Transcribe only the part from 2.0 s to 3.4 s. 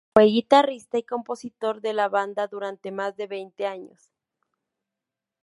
banda durante más de